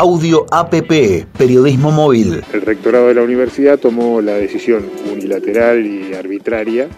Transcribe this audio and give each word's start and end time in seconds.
Audio 0.00 0.46
APP, 0.52 1.26
periodismo 1.36 1.90
móvil. 1.90 2.42
El 2.52 2.62
rectorado 2.62 3.08
de 3.08 3.14
la 3.14 3.22
universidad 3.22 3.78
tomó 3.78 4.20
la 4.20 4.34
decisión 4.34 4.88
unilateral 5.12 5.84
y 5.84 6.14
arbitraria 6.14 6.88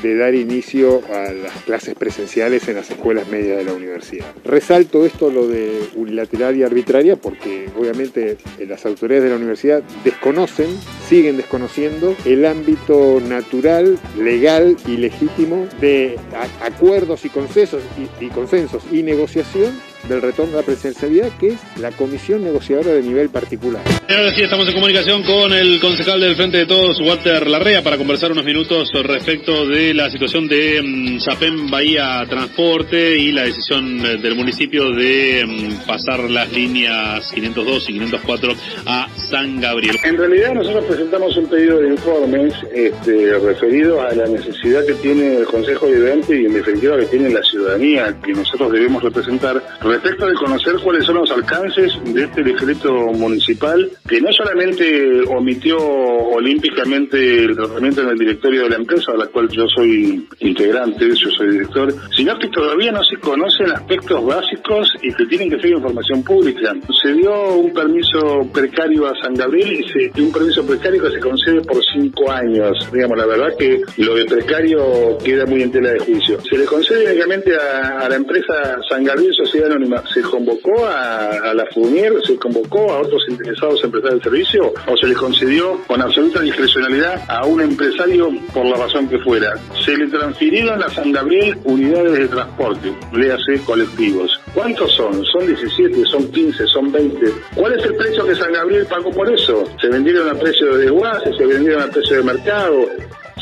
de 0.00 0.16
dar 0.16 0.34
inicio 0.34 1.02
a 1.12 1.32
las 1.32 1.52
clases 1.64 1.94
presenciales 1.94 2.68
en 2.68 2.76
las 2.76 2.90
escuelas 2.90 3.28
medias 3.28 3.58
de 3.58 3.64
la 3.64 3.72
universidad. 3.72 4.26
Resalto 4.44 5.04
esto 5.04 5.30
lo 5.30 5.46
de 5.46 5.88
unilateral 5.96 6.56
y 6.56 6.62
arbitraria 6.62 7.16
porque 7.16 7.68
obviamente 7.78 8.38
las 8.66 8.86
autoridades 8.86 9.24
de 9.24 9.30
la 9.30 9.36
universidad 9.36 9.82
desconocen, 10.04 10.68
siguen 11.12 11.36
desconociendo 11.36 12.16
el 12.24 12.46
ámbito 12.46 13.20
natural, 13.20 13.98
legal 14.16 14.78
y 14.86 14.96
legítimo 14.96 15.66
de 15.78 16.18
acuerdos 16.62 17.26
y 17.26 17.28
consensos 17.28 17.82
y, 18.18 18.28
consensos 18.28 18.82
y 18.90 19.02
negociación 19.02 19.78
del 20.08 20.22
retorno 20.22 20.54
a 20.54 20.60
la 20.62 20.66
presencialidad, 20.66 21.28
que 21.38 21.48
es 21.48 21.60
la 21.78 21.90
comisión 21.90 22.42
negociadora 22.42 22.92
de 22.92 23.02
nivel 23.02 23.28
particular. 23.28 23.82
Ahora 24.14 24.30
sí, 24.34 24.42
estamos 24.42 24.68
en 24.68 24.74
comunicación 24.74 25.22
con 25.22 25.52
el 25.54 25.80
concejal 25.80 26.20
del 26.20 26.36
Frente 26.36 26.58
de 26.58 26.66
Todos, 26.66 27.00
Walter 27.00 27.48
Larrea, 27.48 27.82
para 27.82 27.96
conversar 27.96 28.30
unos 28.32 28.44
minutos 28.44 28.90
respecto 29.02 29.66
de 29.66 29.94
la 29.94 30.10
situación 30.10 30.48
de 30.48 30.82
mm, 30.82 31.70
Bahía 31.70 32.22
Transporte 32.28 33.16
y 33.18 33.32
la 33.32 33.44
decisión 33.44 34.04
eh, 34.04 34.18
del 34.18 34.34
municipio 34.34 34.90
de 34.90 35.44
mm, 35.46 35.86
pasar 35.86 36.28
las 36.28 36.52
líneas 36.52 37.30
502 37.32 37.88
y 37.88 37.92
504 37.94 38.52
a 38.86 39.08
San 39.16 39.60
Gabriel. 39.60 39.96
En 40.04 40.18
realidad 40.18 40.52
nosotros 40.52 40.84
presentamos 40.84 41.34
un 41.38 41.46
pedido 41.46 41.78
de 41.78 41.88
informes 41.88 42.54
este, 42.74 43.38
referido 43.38 44.02
a 44.02 44.12
la 44.14 44.26
necesidad 44.26 44.84
que 44.84 44.94
tiene 44.94 45.36
el 45.38 45.44
Consejo 45.46 45.86
Liberante 45.86 46.38
y 46.38 46.44
en 46.44 46.52
definitiva 46.52 46.98
que 46.98 47.06
tiene 47.06 47.30
la 47.30 47.42
ciudadanía 47.42 48.14
que 48.22 48.32
nosotros 48.32 48.72
debemos 48.72 49.02
representar 49.02 49.62
respecto 49.80 50.26
de 50.26 50.34
conocer 50.34 50.74
cuáles 50.82 51.06
son 51.06 51.16
los 51.16 51.30
alcances 51.30 51.92
de 52.04 52.24
este 52.24 52.42
decreto 52.42 52.92
municipal 53.14 53.90
que 54.08 54.20
no 54.20 54.32
solamente 54.32 55.22
omitió 55.28 55.78
olímpicamente 55.78 57.44
el 57.44 57.56
tratamiento 57.56 58.02
en 58.02 58.08
el 58.08 58.18
directorio 58.18 58.64
de 58.64 58.70
la 58.70 58.76
empresa, 58.76 59.12
a 59.12 59.16
la 59.16 59.26
cual 59.26 59.48
yo 59.48 59.66
soy 59.68 60.26
integrante, 60.40 61.08
yo 61.14 61.30
soy 61.30 61.50
director, 61.50 61.94
sino 62.16 62.38
que 62.38 62.48
todavía 62.48 62.92
no 62.92 63.02
se 63.04 63.16
conocen 63.16 63.70
aspectos 63.70 64.24
básicos 64.24 64.92
y 65.02 65.12
que 65.14 65.26
tienen 65.26 65.50
que 65.50 65.60
ser 65.60 65.70
información 65.70 66.22
pública. 66.22 66.74
Se 67.02 67.12
dio 67.12 67.54
un 67.54 67.72
permiso 67.72 68.48
precario 68.52 69.06
a 69.06 69.14
San 69.22 69.34
Gabriel 69.34 69.84
y 70.14 70.20
un 70.20 70.32
permiso 70.32 70.66
precario 70.66 71.02
que 71.02 71.10
se 71.10 71.20
concede 71.20 71.60
por 71.62 71.82
cinco 71.92 72.30
años. 72.30 72.88
Digamos, 72.92 73.16
la 73.18 73.26
verdad 73.26 73.56
que 73.58 73.80
lo 73.98 74.14
de 74.14 74.24
precario 74.24 75.18
queda 75.24 75.46
muy 75.46 75.62
en 75.62 75.70
tela 75.70 75.92
de 75.92 76.00
juicio. 76.00 76.40
Se 76.40 76.58
le 76.58 76.64
concede 76.64 77.06
únicamente 77.06 77.52
a, 77.56 78.08
la 78.08 78.16
empresa 78.16 78.78
San 78.88 79.04
Gabriel 79.04 79.32
Sociedad 79.34 79.70
se 80.12 80.22
convocó 80.22 80.86
a, 80.86 81.54
la 81.54 81.66
FUNIER, 81.66 82.14
se 82.24 82.36
convocó 82.36 82.92
a 82.92 83.00
otros 83.00 83.22
interesados 83.28 83.82
en 83.84 83.91
prestar 83.92 84.14
el 84.14 84.22
servicio 84.22 84.72
o 84.86 84.96
se 84.96 85.06
le 85.06 85.14
concedió 85.14 85.80
con 85.86 86.00
absoluta 86.02 86.40
discrecionalidad 86.40 87.22
a 87.28 87.44
un 87.44 87.60
empresario 87.60 88.30
por 88.52 88.66
la 88.66 88.76
razón 88.76 89.08
que 89.08 89.18
fuera. 89.18 89.54
Se 89.84 89.96
le 89.96 90.08
transfirieron 90.08 90.82
a 90.82 90.88
San 90.88 91.12
Gabriel 91.12 91.56
unidades 91.64 92.12
de 92.12 92.28
transporte, 92.28 92.92
léase 93.12 93.62
colectivos. 93.64 94.40
¿Cuántos 94.54 94.92
son? 94.92 95.24
¿Son 95.26 95.46
17? 95.46 96.04
¿Son 96.06 96.30
15? 96.30 96.66
¿Son 96.66 96.90
20? 96.90 97.32
¿Cuál 97.54 97.74
es 97.74 97.84
el 97.84 97.94
precio 97.94 98.26
que 98.26 98.34
San 98.34 98.52
Gabriel 98.52 98.86
pagó 98.86 99.10
por 99.10 99.32
eso? 99.32 99.64
¿Se 99.80 99.88
vendieron 99.88 100.28
a 100.28 100.34
precio 100.34 100.74
de 100.74 100.84
desguace? 100.84 101.32
¿Se 101.34 101.46
vendieron 101.46 101.82
a 101.82 101.86
precio 101.86 102.16
de 102.16 102.22
mercado? 102.22 102.86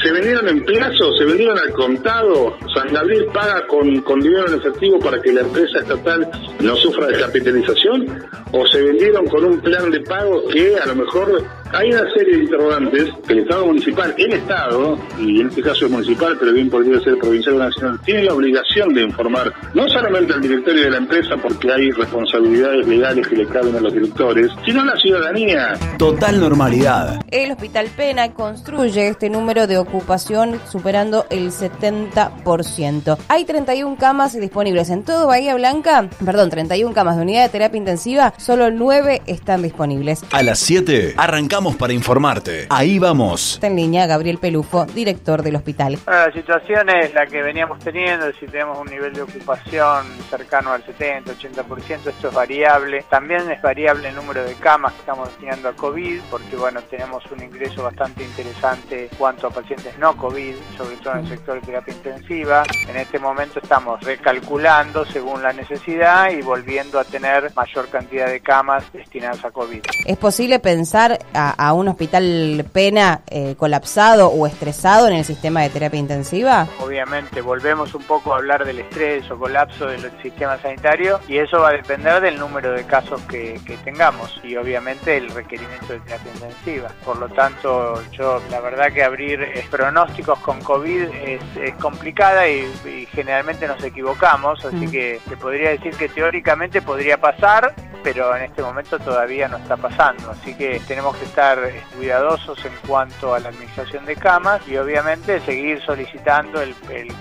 Se 0.03 0.13
vendieron 0.13 0.49
en 0.49 0.65
plazo, 0.65 1.13
se 1.19 1.25
vendieron 1.25 1.59
al 1.59 1.73
contado. 1.73 2.57
San 2.75 2.93
Gabriel 2.93 3.27
paga 3.33 3.67
con, 3.67 4.01
con 4.03 4.21
dinero 4.21 4.47
en 4.49 4.55
efectivo 4.59 4.99
para 4.99 5.21
que 5.21 5.33
la 5.33 5.43
empresa 5.43 5.81
estatal 5.81 6.29
no 6.61 6.77
sufra 6.77 7.07
de 7.07 7.19
capitalización 7.19 8.29
o 8.53 8.67
se 8.67 8.83
vendieron 8.83 9.27
con 9.27 9.45
un 9.45 9.61
plan 9.61 9.91
de 9.91 10.01
pago 10.01 10.47
que 10.49 10.77
a 10.77 10.87
lo 10.87 10.95
mejor 10.97 11.45
hay 11.73 11.93
una 11.93 12.11
serie 12.13 12.37
de 12.37 12.45
interrogantes 12.45 13.09
que 13.27 13.33
el 13.33 13.39
Estado 13.41 13.67
municipal, 13.67 14.15
el 14.17 14.33
Estado, 14.33 14.99
y 15.19 15.41
en 15.41 15.49
este 15.49 15.63
caso 15.63 15.87
es 15.87 15.91
municipal, 15.91 16.37
pero 16.39 16.53
bien 16.53 16.69
podría 16.69 17.01
ser 17.01 17.17
provincial 17.19 17.57
o 17.57 17.59
nacional, 17.59 18.01
tiene 18.05 18.25
la 18.25 18.35
obligación 18.35 18.93
de 18.95 19.03
informar 19.03 19.53
no 19.75 19.89
solamente 19.89 20.33
al 20.33 20.41
directorio 20.41 20.85
de 20.85 20.91
la 20.91 20.97
empresa 20.99 21.37
porque 21.41 21.73
hay 21.73 21.91
responsabilidades 21.91 22.87
legales 22.87 23.27
que 23.29 23.37
le 23.37 23.47
caben 23.47 23.77
a 23.77 23.81
los 23.81 23.93
directores, 23.93 24.51
sino 24.65 24.83
a 24.83 24.85
la 24.85 24.97
ciudadanía. 24.97 25.75
Total 25.99 26.41
normalidad. 26.41 27.21
El 27.31 27.53
Hospital 27.53 27.89
Pena 27.97 28.33
construye 28.33 29.09
este 29.09 29.31
número 29.31 29.67
de 29.67 29.79
ocupación 29.79 30.61
superando 30.71 31.27
el 31.31 31.51
70%. 31.51 33.19
Hay 33.29 33.45
31 33.45 33.97
camas 33.97 34.39
disponibles 34.39 34.91
en 34.91 35.05
todo 35.05 35.27
Bahía 35.27 35.55
Blanca, 35.55 36.09
perdón, 36.25 36.51
31 36.51 36.95
camas 36.95 37.17
de 37.17 37.23
unidad 37.23 37.45
de 37.45 37.49
terapia 37.51 37.79
intensiva, 37.79 38.35
solo 38.39 38.71
9 38.71 39.23
están 39.27 39.63
disponibles. 39.63 40.23
A 40.33 40.43
las 40.43 40.59
7 40.59 41.15
arrancamos 41.17 41.60
para 41.61 41.93
informarte. 41.93 42.67
Ahí 42.71 42.99
vamos. 42.99 43.55
Está 43.55 43.67
en 43.67 43.77
línea 43.77 44.07
Gabriel 44.07 44.39
Pelufo, 44.39 44.87
director 44.87 45.43
del 45.43 45.57
hospital. 45.57 45.99
la 46.07 46.33
situación 46.33 46.89
es 46.89 47.13
la 47.13 47.27
que 47.27 47.43
veníamos 47.43 47.79
teniendo, 47.81 48.33
si 48.33 48.47
tenemos 48.47 48.79
un 48.79 48.87
nivel 48.87 49.13
de 49.13 49.23
ocupación 49.23 50.07
cercano 50.31 50.73
al 50.73 50.85
70, 50.85 51.33
80%, 51.35 52.07
esto 52.07 52.29
es 52.29 52.35
variable. 52.35 53.05
También 53.11 53.51
es 53.51 53.61
variable 53.61 54.09
el 54.09 54.15
número 54.15 54.43
de 54.43 54.55
camas 54.55 54.95
que 54.95 55.01
estamos 55.01 55.29
destinando 55.29 55.69
a 55.69 55.73
COVID, 55.75 56.21
porque 56.31 56.57
bueno, 56.57 56.81
tenemos 56.83 57.23
un 57.31 57.43
ingreso 57.43 57.83
bastante 57.83 58.25
interesante 58.25 59.09
en 59.11 59.19
cuanto 59.19 59.49
a 59.49 59.51
pacientes 59.51 59.99
no 59.99 60.17
COVID, 60.17 60.55
sobre 60.79 60.97
todo 60.97 61.13
en 61.15 61.19
el 61.21 61.29
sector 61.29 61.61
de 61.61 61.67
terapia 61.67 61.93
intensiva. 61.93 62.63
En 62.89 62.97
este 62.97 63.19
momento 63.19 63.61
estamos 63.63 64.01
recalculando 64.01 65.05
según 65.05 65.43
la 65.43 65.53
necesidad 65.53 66.31
y 66.31 66.41
volviendo 66.41 66.99
a 66.99 67.05
tener 67.05 67.53
mayor 67.55 67.89
cantidad 67.91 68.29
de 68.29 68.41
camas 68.41 68.91
destinadas 68.95 69.45
a 69.45 69.51
COVID. 69.51 69.83
¿Es 70.07 70.17
posible 70.17 70.59
pensar 70.59 71.19
a 71.35 71.50
a, 71.57 71.73
un 71.73 71.89
hospital 71.89 72.65
pena 72.73 73.21
eh, 73.29 73.55
colapsado 73.57 74.29
o 74.29 74.47
estresado 74.47 75.09
en 75.09 75.15
el 75.15 75.25
sistema 75.25 75.63
de 75.63 75.71
terapia 75.71 75.99
intensiva? 75.99 76.67
Obviamente, 76.81 77.41
volvemos 77.41 77.95
un 77.95 78.03
poco 78.03 78.35
a 78.35 78.39
hablar 78.39 78.65
del 78.65 78.81
estrés 78.81 79.31
o 79.31 79.39
colapso 79.39 79.87
del 79.87 80.11
sistema 80.23 80.59
sanitario 80.59 81.21
y 81.29 81.39
eso 81.39 81.61
va 81.61 81.71
a 81.71 81.73
depender 81.73 82.21
del 82.21 82.39
número 82.39 82.73
de 82.73 82.85
casos 82.85 83.21
que, 83.23 83.61
tengamos 83.85 84.41
y 84.43 84.57
obviamente 84.57 85.17
el 85.17 85.31
requerimiento 85.31 85.93
de 85.93 86.01
terapia 86.01 86.33
intensiva. 86.35 86.91
Por 87.05 87.19
lo 87.19 87.29
tanto, 87.29 88.03
yo 88.13 88.43
la 88.51 88.61
verdad 88.61 88.93
que 88.93 89.03
abrir 89.03 89.41
eh, 89.43 89.65
pronósticos 89.71 90.39
con 90.41 90.61
COVID 90.61 91.09
es, 91.25 91.41
complicada 91.81 92.49
y, 92.49 93.07
generalmente 93.13 93.67
nos 93.67 93.83
equivocamos, 93.83 94.65
así 94.65 94.87
mm. 94.87 94.91
que 94.91 95.21
te 95.29 95.37
podría 95.37 95.71
decir 95.71 95.95
que 95.97 96.09
teóricamente 96.09 96.83
podría 96.83 97.19
pasar, 97.19 97.75
pero 98.03 98.35
en 98.37 98.45
este 98.45 98.63
momento 98.63 98.99
todavía 98.99 99.49
no 99.49 99.57
está 99.57 99.77
pasando, 99.77 100.31
así 100.31 100.55
que 100.55 100.81
tenemos 100.87 101.17
que 101.17 101.25
estar 101.25 101.59
cuidadosos 101.97 102.65
en 102.65 102.73
cuanto 102.87 103.35
a 103.35 103.41
la 103.41 103.49
administración 103.51 104.05
de 104.07 104.17
camas 104.17 104.67
y 104.69 104.77
obviamente 104.77 105.41
seguir 105.41 105.81
solicitando 105.83 106.61
el, 106.61 106.75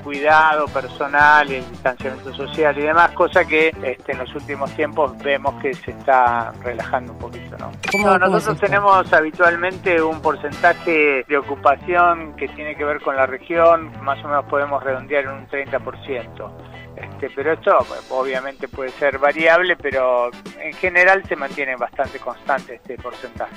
cuidado 0.04 0.66
personal, 0.68 1.52
el 1.52 1.70
distanciamiento 1.70 2.34
social 2.34 2.78
y 2.78 2.82
demás, 2.82 3.12
cosa 3.12 3.46
que 3.46 3.74
este, 3.84 4.12
en 4.12 4.20
los 4.20 4.34
últimos 4.36 4.72
tiempos 4.72 5.18
vemos 5.20 5.62
que 5.62 5.74
se 5.74 5.92
está 5.92 6.52
relajando 6.64 7.14
un 7.14 7.20
poquito. 7.20 7.58
¿no? 7.58 8.18
nosotros 8.18 8.60
tenemos 8.60 9.12
habitualmente 9.14 10.02
un 10.02 10.22
porcentaje 10.22 11.24
de 11.28 11.38
ocupación 11.38 12.36
que 12.36 12.48
tiene 12.50 12.76
que 12.76 12.84
ver 12.84 13.02
con 13.02 13.16
la 13.16 13.26
región, 13.26 13.92
más 14.02 14.24
o 14.24 14.28
menos 14.28 14.46
podemos 14.46 14.84
redondear 14.84 15.26
en 15.26 15.32
un 15.32 15.48
30%. 15.48 16.52
Este, 16.96 17.30
pero 17.36 17.54
esto 17.54 17.78
obviamente 18.10 18.68
puede 18.68 18.90
ser 18.92 19.18
variable, 19.18 19.76
pero 19.76 20.30
en 20.60 20.74
general 20.74 21.24
se 21.28 21.36
mantiene 21.36 21.76
bastante 21.76 22.20
constante 22.20 22.76
este 22.76 22.98
porcentaje. 22.98 23.56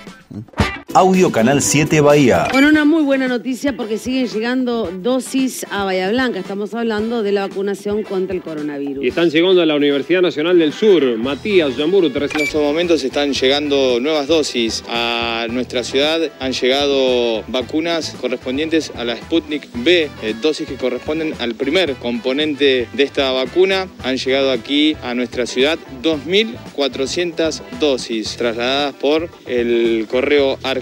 Audio 0.95 1.33
Canal 1.33 1.63
7 1.63 2.03
Bahía. 2.03 2.49
Con 2.53 2.65
una 2.65 2.85
muy 2.85 3.03
buena 3.03 3.27
noticia 3.27 3.75
porque 3.75 3.97
siguen 3.97 4.27
llegando 4.29 4.93
dosis 4.93 5.65
a 5.71 5.85
Bahía 5.85 6.11
Blanca. 6.11 6.39
Estamos 6.39 6.75
hablando 6.75 7.23
de 7.23 7.33
la 7.33 7.49
vacunación 7.49 8.03
contra 8.03 8.37
el 8.37 8.43
coronavirus. 8.43 9.03
Y 9.03 9.09
están 9.09 9.31
llegando 9.31 9.63
a 9.63 9.67
la 9.67 9.75
Universidad 9.75 10.21
Nacional 10.21 10.59
del 10.59 10.75
Sur. 10.75 11.17
Matías 11.17 11.79
Yamburu. 11.79 12.09
En 12.09 12.23
estos 12.23 12.63
momentos 12.63 13.03
están 13.05 13.33
llegando 13.33 14.01
nuevas 14.01 14.29
dosis 14.29 14.85
a 14.87 15.47
nuestra 15.51 15.83
ciudad. 15.83 16.31
Han 16.41 16.53
llegado 16.53 17.43
vacunas 17.49 18.15
correspondientes 18.21 18.93
a 18.95 19.05
la 19.05 19.17
Sputnik 19.17 19.67
B, 19.73 20.11
eh, 20.23 20.35
dosis 20.43 20.69
que 20.69 20.75
corresponden 20.75 21.33
al 21.39 21.55
primer 21.55 21.95
componente 21.95 22.87
de 22.93 23.03
esta 23.03 23.33
vacuna. 23.33 23.89
Han 24.05 24.19
llegado 24.19 24.51
aquí 24.51 24.95
a 25.03 25.15
nuestra 25.15 25.47
ciudad 25.47 25.79
2.400 26.03 27.63
dosis 27.81 28.37
trasladadas 28.37 28.95
por 28.97 29.31
el 29.47 30.07
correo 30.11 30.59
argentino. 30.63 30.82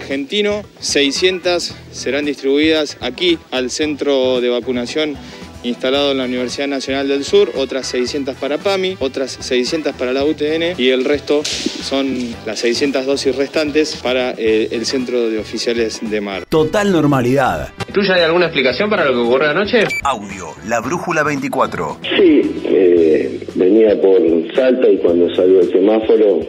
600 0.79 1.73
serán 1.91 2.25
distribuidas 2.25 2.97
aquí 3.01 3.37
al 3.51 3.71
centro 3.71 4.41
de 4.41 4.49
vacunación 4.49 5.17
instalado 5.63 6.11
en 6.11 6.17
la 6.17 6.25
Universidad 6.25 6.67
Nacional 6.67 7.07
del 7.07 7.23
Sur, 7.23 7.51
otras 7.55 7.87
600 7.87 8.35
para 8.35 8.57
PAMI, 8.57 8.97
otras 8.99 9.37
600 9.39 9.93
para 9.95 10.13
la 10.13 10.25
UTN 10.25 10.75
y 10.77 10.89
el 10.89 11.05
resto 11.05 11.43
son 11.43 12.17
las 12.45 12.59
600 12.59 13.05
dosis 13.05 13.35
restantes 13.35 13.95
para 14.01 14.31
eh, 14.37 14.69
el 14.71 14.85
Centro 14.85 15.29
de 15.29 15.39
Oficiales 15.39 15.99
de 16.01 16.21
Mar. 16.21 16.45
Total 16.47 16.91
normalidad. 16.91 17.69
¿Tuya 17.93 18.15
hay 18.15 18.21
alguna 18.23 18.45
explicación 18.45 18.89
para 18.89 19.05
lo 19.05 19.11
que 19.11 19.19
ocurrió 19.19 19.49
anoche? 19.49 19.83
Audio, 20.03 20.47
la 20.67 20.79
brújula 20.79 21.23
24. 21.23 21.97
Sí, 22.15 22.41
eh, 22.65 23.39
venía 23.55 23.99
por 24.01 24.21
Salta 24.55 24.89
y 24.89 24.97
cuando 24.97 25.33
salgo 25.35 25.59
del 25.59 25.71
semáforo 25.71 26.39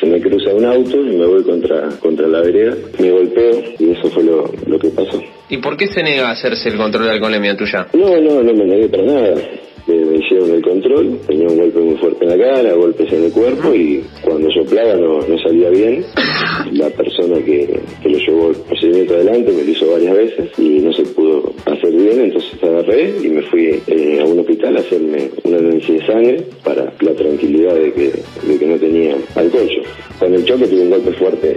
se 0.00 0.06
me 0.06 0.20
cruza 0.20 0.50
un 0.54 0.64
auto 0.64 0.96
y 0.96 1.16
me 1.16 1.26
voy 1.26 1.42
contra, 1.42 1.88
contra 2.00 2.26
la 2.26 2.40
vereda, 2.40 2.76
me 2.98 3.10
golpeo 3.10 3.62
y 3.78 3.90
eso 3.90 4.10
fue 4.10 4.24
lo, 4.24 4.52
lo 4.66 4.78
que 4.78 4.88
pasó. 4.88 5.20
¿Y 5.52 5.58
por 5.58 5.76
qué 5.76 5.86
se 5.88 6.02
niega 6.02 6.30
a 6.30 6.32
hacerse 6.32 6.70
el 6.70 6.78
control 6.78 7.04
de 7.04 7.10
alcoholemia 7.10 7.54
tuya? 7.54 7.86
No, 7.92 8.18
no, 8.18 8.42
no 8.42 8.54
me 8.54 8.64
negué 8.64 8.88
para 8.88 9.02
nada. 9.02 9.34
Me 9.86 10.16
hicieron 10.16 10.50
el 10.50 10.62
control, 10.62 11.18
tenía 11.26 11.46
un 11.46 11.58
golpe 11.58 11.78
muy 11.78 11.96
fuerte 11.98 12.24
en 12.24 12.30
la 12.30 12.38
cara, 12.38 12.72
golpes 12.72 13.12
en 13.12 13.24
el 13.24 13.32
cuerpo 13.32 13.74
y 13.74 14.02
cuando 14.22 14.48
soplaba 14.50 14.94
no, 14.94 15.20
no 15.20 15.38
salía 15.42 15.68
bien. 15.68 16.06
La 16.72 16.88
persona 16.88 17.36
que, 17.44 17.68
que 18.02 18.08
lo 18.08 18.16
llevó 18.16 18.48
el 18.48 18.56
procedimiento 18.56 19.12
adelante 19.12 19.52
me 19.52 19.62
lo 19.62 19.70
hizo 19.70 19.90
varias 19.92 20.16
veces 20.16 20.58
y 20.58 20.78
no 20.78 20.90
se 20.94 21.02
pudo 21.02 21.52
hacer 21.82 21.92
bien, 22.00 22.20
entonces 22.20 22.50
agarré 22.62 23.14
y 23.22 23.28
me 23.28 23.42
fui 23.42 23.82
eh, 23.86 24.18
a 24.20 24.24
un 24.24 24.38
hospital 24.38 24.76
a 24.76 24.80
hacerme 24.80 25.30
un 25.44 25.54
análisis 25.54 25.98
de 26.00 26.06
sangre 26.06 26.42
para 26.64 26.92
la 27.00 27.12
tranquilidad 27.12 27.74
de 27.74 27.92
que, 27.92 28.12
de 28.46 28.58
que 28.58 28.66
no 28.66 28.76
tenía 28.76 29.16
alcohol. 29.34 29.68
yo. 29.68 29.82
Con 30.18 30.32
el 30.34 30.44
choque 30.44 30.66
tuve 30.68 30.82
un 30.82 30.90
golpe 30.90 31.12
fuerte 31.14 31.56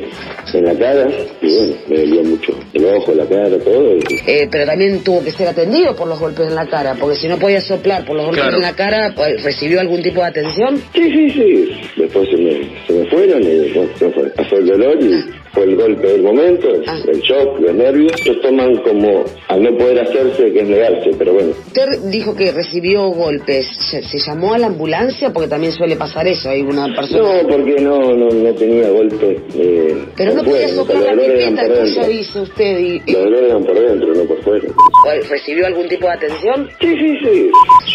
en 0.53 0.65
la 0.65 0.73
cara 0.75 1.07
y 1.41 1.55
bueno, 1.55 1.73
me 1.87 1.97
dolió 1.99 2.23
mucho 2.23 2.53
el 2.73 2.85
ojo, 2.85 3.13
la 3.13 3.25
cara, 3.27 3.57
todo. 3.59 3.95
y- 3.95 4.01
Eh, 4.27 4.47
pero 4.51 4.65
también 4.65 5.03
tuvo 5.03 5.23
que 5.23 5.31
ser 5.31 5.47
atendido 5.49 5.95
por 5.95 6.07
los 6.07 6.19
golpes 6.19 6.47
en 6.47 6.55
la 6.55 6.65
cara, 6.67 6.95
porque 6.99 7.15
si 7.15 7.27
no 7.27 7.37
podía 7.37 7.61
soplar 7.61 8.03
por 8.05 8.15
los 8.15 8.25
golpes 8.25 8.41
Claro. 8.41 8.55
en 8.57 8.61
la 8.63 8.73
cara, 8.75 9.13
pues, 9.15 9.43
¿recibió 9.43 9.79
algún 9.79 10.01
tipo 10.01 10.21
de 10.21 10.27
atención? 10.27 10.77
Sí, 10.95 11.03
sí, 11.11 11.29
sí. 11.29 11.69
Después 11.97 12.27
se 12.29 12.37
me, 12.37 12.61
se 12.87 12.93
me 12.93 13.05
fueron 13.11 13.43
y 13.43 13.71
bueno, 13.73 13.89
se 13.99 14.09
fue. 14.11 14.23
Pasó 14.31 14.55
el 14.57 14.65
dolor 14.65 14.97
y 15.03 15.23
fue 15.55 15.63
el 15.63 15.75
golpe 15.75 16.07
del 16.07 16.21
momento, 16.21 16.67
el 16.69 17.21
shock, 17.21 17.59
los 17.59 17.73
nervios. 17.73 18.11
Lo 18.27 18.39
toman 18.41 18.75
como 18.77 19.23
al 19.47 19.63
no 19.63 19.77
poder 19.77 19.99
hacerse, 20.01 20.51
que 20.51 20.59
es 20.59 20.67
negarse, 20.69 21.11
pero 21.17 21.33
bueno. 21.33 21.51
Usted 21.67 21.99
dijo 22.11 22.35
que 22.35 22.51
recibió 22.51 23.07
golpes. 23.09 23.65
¿Se, 23.89 24.03
se 24.03 24.19
llamó 24.19 24.53
a 24.53 24.57
la 24.59 24.67
ambulancia? 24.67 25.31
Porque 25.33 25.47
también 25.49 25.71
suele 25.71 25.95
pasar 25.95 26.27
eso. 26.27 26.49
Hay 26.49 26.61
una 26.61 26.93
persona... 26.95 27.41
No, 27.41 27.47
porque 27.47 27.75
no, 27.81 27.99
no, 28.13 28.29
no 28.29 28.53
tenía 28.53 28.89
golpe. 28.89 29.39
Eh, 29.57 29.95
Pero 30.17 30.33
no 30.35 30.43
podía 30.43 30.67
soplar 30.69 31.15
la 31.15 31.21
pipeta, 31.23 31.67
dentro. 31.67 32.07
dice 32.07 32.39
usted. 32.41 32.79
Y, 32.79 33.01
y- 33.05 33.11
Los 33.13 33.23
dolores 33.23 33.49
eran 33.49 33.63
por 33.63 33.79
dentro, 33.79 34.13
no 34.13 34.23
por 34.25 34.43
fuera. 34.43 34.67
¿Recibió 35.29 35.65
algún 35.67 35.87
tipo 35.87 36.07
de 36.07 36.13
atención? 36.13 36.69
Sí, 36.81 36.87
sí, 36.97 37.17
sí. 37.23 37.49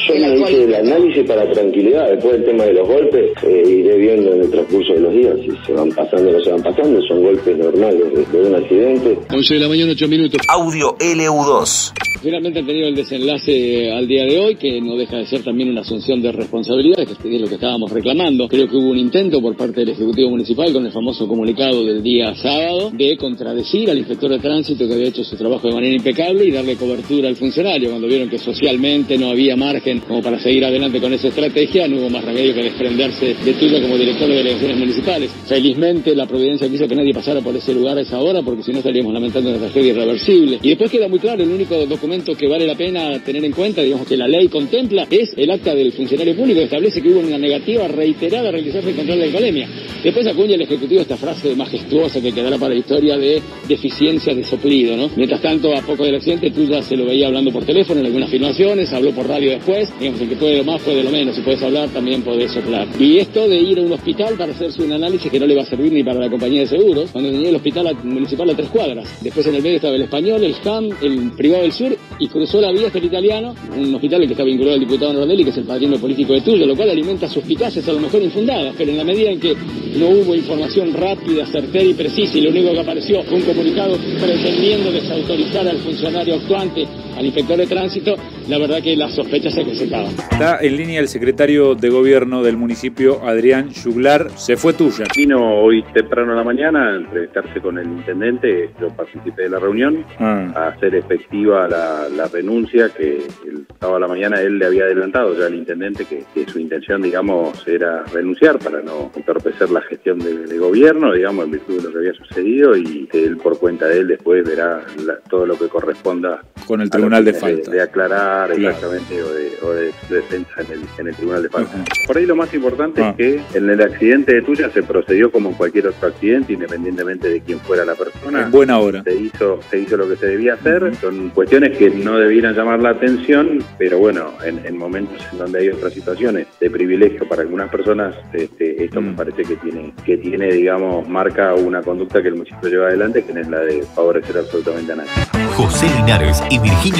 Yo 0.08 0.14
me 0.14 0.50
hice 0.50 0.64
el 0.64 0.74
análisis 0.74 1.26
para 1.28 1.50
tranquilidad. 1.52 2.08
Después 2.10 2.32
del 2.34 2.44
tema 2.44 2.64
de 2.64 2.72
los 2.72 2.88
golpes, 2.88 3.30
eh, 3.44 3.62
iré 3.68 3.96
viendo 3.98 4.32
en 4.34 4.40
el 4.42 4.50
transcurso 4.50 4.94
de 4.94 5.00
los 5.00 5.12
días 5.12 5.34
si 5.42 5.50
se 5.66 5.72
van 5.72 5.90
pasando 5.90 6.30
o 6.30 6.32
no 6.32 6.40
se 6.40 6.50
van 6.50 6.62
pasando. 6.62 7.00
Son 7.02 7.22
golpes 7.22 7.49
normales 7.56 8.12
de, 8.14 8.38
de 8.38 8.48
un 8.48 8.54
accidente. 8.54 9.18
11 9.30 9.54
de 9.54 9.60
la 9.60 9.68
mañana, 9.68 9.92
8 9.92 10.08
minutos. 10.08 10.40
Audio 10.48 10.96
LU2. 10.98 11.92
Finalmente 12.22 12.58
han 12.58 12.66
tenido 12.66 12.86
el 12.86 12.94
desenlace 12.94 13.90
al 13.90 14.06
día 14.06 14.26
de 14.26 14.38
hoy, 14.38 14.56
que 14.56 14.78
no 14.78 14.94
deja 14.94 15.16
de 15.16 15.24
ser 15.24 15.42
también 15.42 15.70
una 15.70 15.80
asunción 15.80 16.20
de 16.20 16.30
responsabilidades, 16.30 17.16
que 17.16 17.34
es 17.34 17.40
lo 17.40 17.48
que 17.48 17.54
estábamos 17.54 17.90
reclamando. 17.90 18.46
Creo 18.46 18.68
que 18.68 18.76
hubo 18.76 18.90
un 18.90 18.98
intento 18.98 19.40
por 19.40 19.56
parte 19.56 19.80
del 19.80 19.90
Ejecutivo 19.90 20.28
Municipal 20.28 20.70
con 20.70 20.84
el 20.84 20.92
famoso 20.92 21.26
comunicado 21.26 21.82
del 21.82 22.02
día 22.02 22.34
sábado 22.34 22.90
de 22.92 23.16
contradecir 23.16 23.90
al 23.90 23.96
inspector 23.96 24.32
de 24.32 24.38
tránsito 24.38 24.86
que 24.86 24.92
había 24.92 25.08
hecho 25.08 25.24
su 25.24 25.34
trabajo 25.34 25.66
de 25.66 25.74
manera 25.74 25.96
impecable 25.96 26.44
y 26.44 26.50
darle 26.50 26.76
cobertura 26.76 27.26
al 27.26 27.36
funcionario. 27.36 27.88
Cuando 27.88 28.06
vieron 28.06 28.28
que 28.28 28.36
socialmente 28.36 29.16
no 29.16 29.30
había 29.30 29.56
margen 29.56 30.00
como 30.00 30.20
para 30.20 30.38
seguir 30.38 30.66
adelante 30.66 31.00
con 31.00 31.14
esa 31.14 31.28
estrategia, 31.28 31.88
no 31.88 31.96
hubo 31.96 32.10
más 32.10 32.22
remedio 32.22 32.52
que 32.54 32.64
desprenderse 32.64 33.34
de 33.34 33.52
tuyo 33.54 33.80
como 33.80 33.96
director 33.96 34.28
de 34.28 34.34
delegaciones 34.34 34.76
municipales. 34.76 35.30
Felizmente 35.46 36.14
la 36.14 36.26
providencia 36.26 36.68
quiso 36.68 36.86
que 36.86 36.96
nadie 36.96 37.14
pasara 37.14 37.40
por 37.40 37.56
ese 37.56 37.72
lugar 37.72 37.96
a 37.96 38.02
esa 38.02 38.20
hora 38.20 38.42
porque 38.42 38.62
si 38.62 38.72
no 38.72 38.78
estaríamos 38.78 39.14
lamentando 39.14 39.48
una 39.48 39.58
tragedia 39.58 39.92
irreversible. 39.92 40.58
Y 40.60 40.68
después 40.68 40.90
queda 40.90 41.08
muy 41.08 41.18
claro, 41.18 41.42
el 41.42 41.50
único 41.50 41.74
documento 41.86 42.09
que 42.10 42.48
vale 42.48 42.66
la 42.66 42.74
pena 42.74 43.22
tener 43.22 43.44
en 43.44 43.52
cuenta, 43.52 43.82
digamos 43.82 44.04
que 44.04 44.16
la 44.16 44.26
ley 44.26 44.48
contempla, 44.48 45.06
es 45.08 45.32
el 45.36 45.48
acta 45.48 45.76
del 45.76 45.92
funcionario 45.92 46.34
público 46.34 46.58
que 46.58 46.64
establece 46.64 47.00
que 47.00 47.08
hubo 47.08 47.20
una 47.20 47.38
negativa 47.38 47.86
reiterada 47.86 48.48
a 48.48 48.52
realizarse 48.52 48.90
el 48.90 48.96
control 48.96 49.18
de 49.18 49.24
alcoholemia. 49.26 49.68
Después 50.02 50.26
acuña 50.26 50.56
el 50.56 50.62
Ejecutivo 50.62 51.02
esta 51.02 51.16
frase 51.16 51.54
majestuosa 51.54 52.20
que 52.20 52.32
quedará 52.32 52.58
para 52.58 52.74
la 52.74 52.80
historia 52.80 53.16
de 53.16 53.40
deficiencia 53.68 54.34
de 54.34 54.42
soplido, 54.42 54.96
¿no? 54.96 55.08
Mientras 55.14 55.40
tanto, 55.40 55.72
a 55.72 55.82
poco 55.82 56.04
del 56.04 56.16
accidente, 56.16 56.50
tú 56.50 56.66
ya 56.66 56.82
se 56.82 56.96
lo 56.96 57.06
veía 57.06 57.28
hablando 57.28 57.52
por 57.52 57.64
teléfono 57.64 58.00
en 58.00 58.06
algunas 58.06 58.28
filmaciones, 58.28 58.92
habló 58.92 59.12
por 59.12 59.28
radio 59.28 59.50
después, 59.52 59.88
digamos, 60.00 60.20
el 60.20 60.28
que 60.30 60.36
puede 60.36 60.58
lo 60.58 60.64
más 60.64 60.82
puede 60.82 61.04
lo 61.04 61.10
menos, 61.10 61.36
si 61.36 61.42
puedes 61.42 61.62
hablar 61.62 61.90
también 61.90 62.22
podés 62.22 62.50
soplar. 62.50 62.88
Y 62.98 63.18
esto 63.18 63.48
de 63.48 63.56
ir 63.56 63.78
a 63.78 63.82
un 63.82 63.92
hospital 63.92 64.34
para 64.36 64.50
hacerse 64.50 64.82
un 64.82 64.92
análisis 64.92 65.30
que 65.30 65.38
no 65.38 65.46
le 65.46 65.54
va 65.54 65.62
a 65.62 65.66
servir 65.66 65.92
ni 65.92 66.02
para 66.02 66.18
la 66.18 66.28
compañía 66.28 66.62
de 66.62 66.66
seguros, 66.66 67.10
cuando 67.12 67.30
tenía 67.30 67.50
el 67.50 67.56
hospital 67.56 67.96
municipal 68.02 68.50
a 68.50 68.56
tres 68.56 68.68
cuadras. 68.68 69.22
Después 69.22 69.46
en 69.46 69.54
el 69.54 69.62
medio 69.62 69.76
estaba 69.76 69.94
el 69.94 70.02
español, 70.02 70.42
el 70.42 70.54
HAM, 70.64 70.88
el 71.02 71.30
privado 71.36 71.62
del 71.62 71.72
sur, 71.72 71.96
y 72.18 72.28
cruzó 72.28 72.60
la 72.60 72.70
vía 72.70 72.88
hasta 72.88 72.98
el 72.98 73.06
italiano, 73.06 73.54
un 73.76 73.94
hospital 73.94 74.20
al 74.20 74.26
que 74.26 74.34
está 74.34 74.44
vinculado 74.44 74.74
el 74.74 74.80
diputado 74.80 75.12
Nordelli, 75.12 75.44
que 75.44 75.50
es 75.50 75.56
el 75.56 75.64
padrino 75.64 75.96
político 75.96 76.34
de 76.34 76.42
Tuyo, 76.42 76.66
lo 76.66 76.76
cual 76.76 76.90
alimenta 76.90 77.28
suspicacias 77.28 77.88
a 77.88 77.92
lo 77.92 78.00
mejor 78.00 78.22
infundadas, 78.22 78.74
pero 78.76 78.90
en 78.90 78.98
la 78.98 79.04
medida 79.04 79.30
en 79.30 79.40
que 79.40 79.56
no 79.96 80.08
hubo 80.08 80.34
información 80.34 80.92
rápida, 80.92 81.46
certera 81.46 81.84
y 81.84 81.94
precisa, 81.94 82.36
y 82.36 82.42
lo 82.42 82.50
único 82.50 82.72
que 82.72 82.80
apareció 82.80 83.22
fue 83.22 83.38
un 83.38 83.44
comunicado 83.44 83.96
pretendiendo 84.20 84.92
desautorizar 84.92 85.66
al 85.66 85.78
funcionario 85.78 86.34
actuante, 86.34 86.86
al 87.20 87.26
inspector 87.26 87.58
de 87.58 87.66
tránsito, 87.66 88.14
la 88.48 88.58
verdad 88.58 88.82
que 88.82 88.96
las 88.96 89.14
sospechas 89.14 89.52
se 89.54 89.74
secaban. 89.74 90.06
Está 90.32 90.58
en 90.62 90.74
línea 90.76 91.00
el 91.00 91.08
secretario 91.08 91.74
de 91.74 91.90
gobierno 91.90 92.42
del 92.42 92.56
municipio, 92.56 93.20
Adrián 93.22 93.70
Juglar. 93.74 94.30
Se 94.36 94.56
fue 94.56 94.72
tuya. 94.72 95.04
Vino 95.14 95.54
hoy 95.60 95.82
temprano 95.92 96.30
en 96.32 96.38
la 96.38 96.44
mañana 96.44 96.92
a 96.92 96.96
entrevistarse 96.96 97.60
con 97.60 97.76
el 97.78 97.86
intendente, 97.88 98.70
yo 98.80 98.88
participé 98.88 99.42
de 99.42 99.50
la 99.50 99.58
reunión, 99.58 100.04
Ah. 100.18 100.50
a 100.54 100.68
hacer 100.68 100.94
efectiva 100.94 101.68
la, 101.68 102.08
la 102.08 102.26
renuncia 102.28 102.88
que 102.88 103.18
el 103.46 103.66
sábado 103.78 103.96
a 103.96 104.00
la 104.00 104.08
mañana 104.08 104.40
él 104.40 104.58
le 104.58 104.64
había 104.66 104.84
adelantado 104.84 105.38
ya 105.38 105.46
al 105.46 105.54
intendente 105.54 106.06
que, 106.06 106.24
que 106.34 106.50
su 106.50 106.58
intención, 106.58 107.02
digamos, 107.02 107.66
era 107.68 108.02
renunciar 108.12 108.58
para 108.58 108.80
no 108.80 109.10
entorpecer 109.14 109.70
la 109.70 109.82
gestión 109.82 110.18
de, 110.20 110.46
de 110.46 110.58
gobierno, 110.58 111.12
digamos, 111.12 111.44
en 111.44 111.50
virtud 111.52 111.76
de 111.76 111.82
lo 111.82 111.92
que 111.92 111.98
había 111.98 112.14
sucedido 112.14 112.74
y 112.76 113.06
que 113.12 113.22
él 113.24 113.36
por 113.36 113.58
cuenta 113.58 113.86
de 113.88 113.98
él 113.98 114.08
después 114.08 114.42
verá 114.42 114.80
la- 115.04 115.18
todo 115.28 115.44
lo 115.44 115.58
que 115.58 115.68
corresponda 115.68 116.40
Con 116.66 116.80
el 116.80 116.88
lo 116.88 117.09
tribunal 117.10 117.24
de 117.24 117.32
falta. 117.34 117.70
De, 117.70 117.80
aclarar 117.82 118.50
Claro. 118.52 118.68
exactamente 118.68 119.22
o 119.22 119.32
de, 119.32 119.52
o 119.62 119.70
de 119.72 119.92
su 120.08 120.14
defensa 120.14 120.50
en 120.58 120.72
el, 120.72 120.80
en 120.98 121.06
el 121.08 121.14
tribunal 121.14 121.42
de 121.42 121.48
falta. 121.48 121.84
Por 122.06 122.16
ahí 122.18 122.26
lo 122.26 122.36
más 122.36 122.52
importante 122.54 123.02
Ah. 123.02 123.14
es 123.18 123.42
que 123.50 123.58
en 123.58 123.70
el 123.70 123.80
accidente 123.82 124.34
de 124.34 124.42
tuya 124.42 124.70
se 124.70 124.82
procedió 124.82 125.30
como 125.30 125.50
en 125.50 125.54
cualquier 125.56 125.88
otro 125.88 126.08
accidente, 126.08 126.52
independientemente 126.52 127.28
de 127.28 127.40
quién 127.40 127.60
fuera 127.60 127.84
la 127.84 127.94
persona. 127.94 128.42
En 128.42 128.50
buena 128.50 128.78
hora. 128.78 129.02
Se 129.02 129.14
hizo, 129.14 129.60
se 129.70 129.78
hizo 129.78 129.96
lo 129.96 130.08
que 130.08 130.16
se 130.16 130.26
debía 130.26 130.54
hacer. 130.54 130.94
Son 131.00 131.30
cuestiones 131.30 131.76
que 131.76 131.90
no 131.90 132.18
debieran 132.18 132.54
llamar 132.54 132.80
la 132.80 132.90
atención, 132.90 133.62
pero 133.78 133.98
bueno, 133.98 134.32
en, 134.44 134.64
en 134.64 134.76
momentos 134.76 135.22
en 135.32 135.38
donde 135.38 135.60
hay 135.60 135.68
otras 135.68 135.92
situaciones 135.92 136.46
de 136.60 136.70
privilegio 136.70 137.26
para 137.28 137.42
algunas 137.42 137.70
personas, 137.70 138.14
este, 138.32 138.84
esto 138.84 139.00
me 139.00 139.12
parece 139.14 139.42
que 139.42 139.56
tiene, 139.56 139.92
que 140.04 140.16
tiene, 140.16 140.52
digamos, 140.52 141.08
marca 141.08 141.54
una 141.54 141.82
conducta 141.82 142.22
que 142.22 142.28
el 142.28 142.34
municipio 142.36 142.68
lleva 142.68 142.88
adelante, 142.88 143.24
que 143.24 143.32
no 143.32 143.40
es 143.40 143.48
la 143.48 143.60
de 143.60 143.82
favorecer 143.94 144.36
absolutamente 144.38 144.92
a 144.92 144.96
nadie. 144.96 145.10
José 145.56 145.86
Linares 145.96 146.42
y 146.50 146.58
Virginia 146.58 146.99